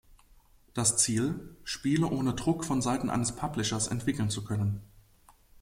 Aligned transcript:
Das 0.73 0.97
Ziel: 0.97 1.55
Spiele 1.63 2.07
ohne 2.07 2.33
Druck 2.33 2.65
vonseiten 2.65 3.11
eines 3.11 3.35
Publishers 3.35 3.85
entwickeln 3.87 4.31
zu 4.31 4.43
können. 4.43 4.81